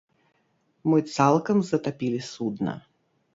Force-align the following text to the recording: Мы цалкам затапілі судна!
Мы 0.91 0.97
цалкам 1.17 1.57
затапілі 1.67 2.19
судна! 2.31 2.73